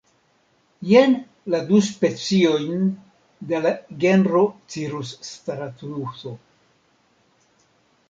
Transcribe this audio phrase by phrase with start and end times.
[0.91, 1.11] Jen
[1.55, 2.89] la du speciojn
[3.53, 3.75] de la
[4.07, 4.43] genro
[4.77, 6.37] cirusstratuso.